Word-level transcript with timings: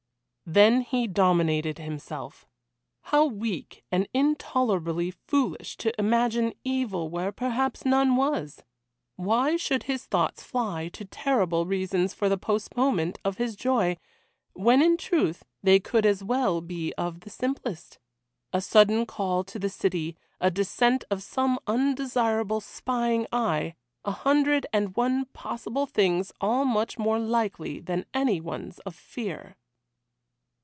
Then 0.53 0.81
he 0.81 1.07
dominated 1.07 1.77
himself. 1.79 2.45
How 3.03 3.23
weak 3.25 3.85
and 3.89 4.05
intolerably 4.13 5.09
foolish 5.11 5.77
to 5.77 5.97
imagine 5.97 6.51
evil 6.65 7.07
where 7.09 7.31
perhaps 7.31 7.85
none 7.85 8.17
was! 8.17 8.61
Why 9.15 9.55
should 9.55 9.83
his 9.83 10.03
thoughts 10.05 10.43
fly 10.43 10.89
to 10.89 11.05
terrible 11.05 11.65
reasons 11.65 12.13
for 12.13 12.27
the 12.27 12.37
postponement 12.37 13.17
of 13.23 13.37
his 13.37 13.55
joy, 13.55 13.95
when 14.51 14.81
in 14.81 14.97
truth 14.97 15.45
they 15.63 15.79
could 15.79 16.05
as 16.05 16.21
well 16.21 16.59
be 16.59 16.91
of 16.97 17.21
the 17.21 17.29
simplest? 17.29 17.97
A 18.51 18.59
sudden 18.59 19.05
call 19.05 19.45
to 19.45 19.57
the 19.57 19.69
city 19.69 20.17
a 20.41 20.51
descent 20.51 21.05
of 21.09 21.23
some 21.23 21.59
undesirable 21.65 22.59
spying 22.59 23.25
eye 23.31 23.75
a 24.03 24.11
hundred 24.11 24.67
and 24.73 24.97
one 24.97 25.23
possible 25.27 25.85
things, 25.85 26.33
all 26.41 26.65
much 26.65 26.99
more 26.99 27.19
likely 27.19 27.79
than 27.79 28.05
any 28.13 28.41
ones 28.41 28.79
of 28.79 28.93
fear. 28.97 29.55